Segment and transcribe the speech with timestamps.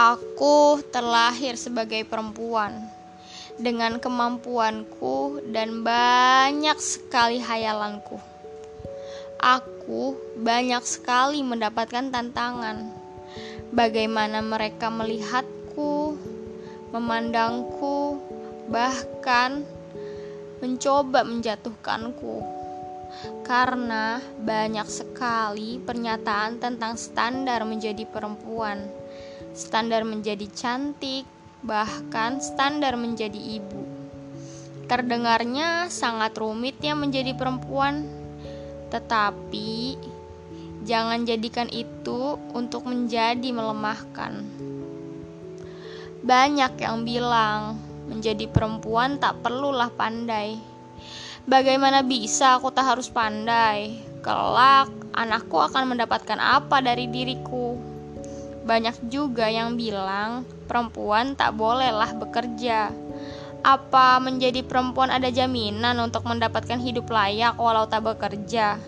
[0.00, 2.88] Aku terlahir sebagai perempuan
[3.60, 8.16] dengan kemampuanku dan banyak sekali hayalanku.
[9.36, 12.88] Aku banyak sekali mendapatkan tantangan.
[13.76, 16.16] Bagaimana mereka melihatku,
[16.96, 18.24] memandangku,
[18.72, 19.68] bahkan
[20.64, 22.40] mencoba menjatuhkanku.
[23.44, 28.99] Karena banyak sekali pernyataan tentang standar menjadi perempuan,
[29.54, 31.26] standar menjadi cantik,
[31.60, 33.82] bahkan standar menjadi ibu.
[34.90, 38.06] Terdengarnya sangat rumit ya menjadi perempuan,
[38.90, 39.94] tetapi
[40.82, 44.42] jangan jadikan itu untuk menjadi melemahkan.
[46.20, 47.78] Banyak yang bilang
[48.10, 50.58] menjadi perempuan tak perlulah pandai.
[51.46, 53.96] Bagaimana bisa aku tak harus pandai?
[54.20, 57.89] Kelak anakku akan mendapatkan apa dari diriku?
[58.60, 62.92] Banyak juga yang bilang perempuan tak bolehlah bekerja.
[63.60, 68.80] Apa menjadi perempuan ada jaminan untuk mendapatkan hidup layak walau tak bekerja?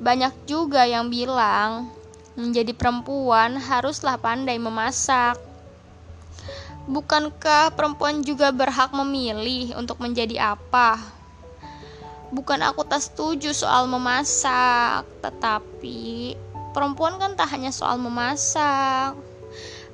[0.00, 1.88] Banyak juga yang bilang
[2.34, 5.38] menjadi perempuan haruslah pandai memasak.
[6.84, 11.00] Bukankah perempuan juga berhak memilih untuk menjadi apa?
[12.28, 16.36] Bukan aku tak setuju soal memasak, tetapi
[16.74, 19.14] perempuan kan tak hanya soal memasak.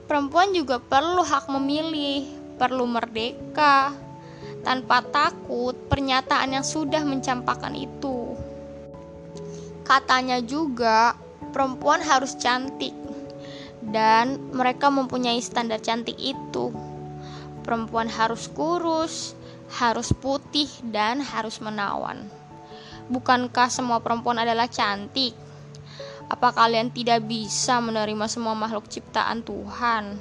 [0.08, 2.26] Perempuan juga perlu hak memilih,
[2.58, 3.94] perlu merdeka,
[4.66, 8.34] tanpa takut pernyataan yang sudah mencampakkan itu.
[9.86, 11.14] Katanya juga,
[11.54, 12.96] perempuan harus cantik,
[13.86, 16.74] dan mereka mempunyai standar cantik itu.
[17.62, 19.38] Perempuan harus kurus,
[19.78, 22.26] harus putih, dan harus menawan.
[23.10, 25.49] Bukankah semua perempuan adalah cantik?
[26.30, 30.14] Apa kalian tidak bisa menerima semua makhluk ciptaan Tuhan?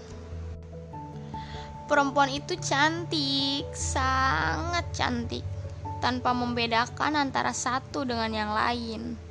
[1.86, 5.46] Perempuan itu cantik, sangat cantik,
[6.02, 9.22] tanpa membedakan antara satu dengan yang lain.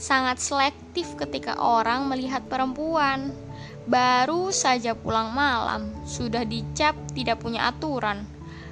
[0.00, 3.36] Sangat selektif ketika orang melihat perempuan.
[3.84, 8.24] Baru saja pulang malam, sudah dicap tidak punya aturan.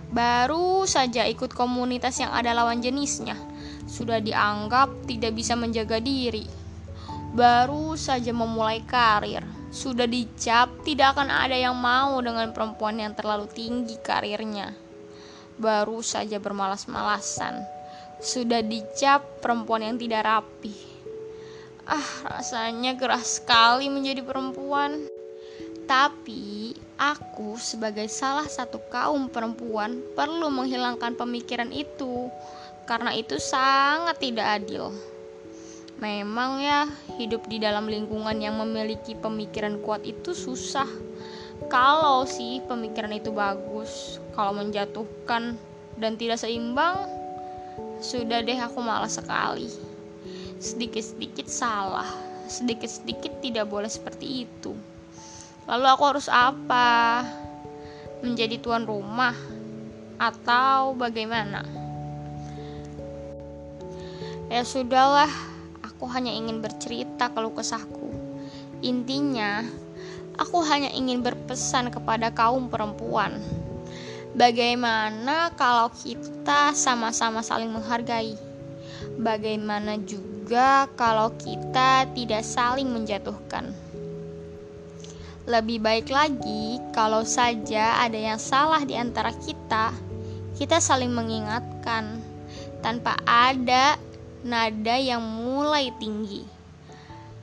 [0.08, 3.36] Baru saja ikut komunitas yang ada lawan jenisnya,
[3.84, 6.60] sudah dianggap tidak bisa menjaga diri
[7.30, 13.46] baru saja memulai karir, sudah dicap tidak akan ada yang mau dengan perempuan yang terlalu
[13.54, 14.74] tinggi karirnya.
[15.54, 17.62] Baru saja bermalas-malasan,
[18.18, 20.74] sudah dicap perempuan yang tidak rapi.
[21.86, 25.06] Ah, rasanya keras sekali menjadi perempuan.
[25.90, 32.30] Tapi aku sebagai salah satu kaum perempuan perlu menghilangkan pemikiran itu
[32.86, 34.94] karena itu sangat tidak adil.
[36.00, 36.88] Memang ya,
[37.20, 40.88] hidup di dalam lingkungan yang memiliki pemikiran kuat itu susah.
[41.68, 45.60] Kalau sih pemikiran itu bagus, kalau menjatuhkan
[46.00, 47.04] dan tidak seimbang,
[48.00, 49.68] sudah deh aku malas sekali.
[50.56, 52.08] Sedikit-sedikit salah,
[52.48, 54.72] sedikit-sedikit tidak boleh seperti itu.
[55.68, 57.28] Lalu aku harus apa?
[58.24, 59.36] Menjadi tuan rumah
[60.16, 61.60] atau bagaimana?
[64.48, 65.49] Ya sudahlah,
[66.00, 68.08] Aku hanya ingin bercerita kalau kesahku.
[68.80, 69.60] Intinya,
[70.40, 73.36] aku hanya ingin berpesan kepada kaum perempuan.
[74.32, 78.32] Bagaimana kalau kita sama-sama saling menghargai?
[79.20, 83.68] Bagaimana juga kalau kita tidak saling menjatuhkan?
[85.44, 89.92] Lebih baik lagi kalau saja ada yang salah di antara kita,
[90.56, 92.24] kita saling mengingatkan
[92.80, 94.00] tanpa ada
[94.44, 96.44] nada yang mulai tinggi.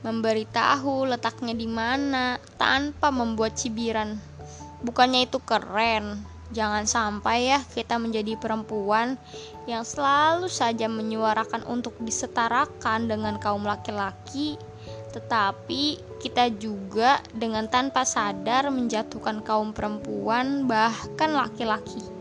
[0.02, 4.14] Memberitahu letaknya di mana tanpa membuat cibiran.
[4.82, 6.22] Bukannya itu keren.
[6.48, 9.20] Jangan sampai ya kita menjadi perempuan
[9.68, 14.56] yang selalu saja menyuarakan untuk disetarakan dengan kaum laki-laki,
[15.12, 22.17] tetapi kita juga dengan tanpa sadar menjatuhkan kaum perempuan, bahkan laki-laki.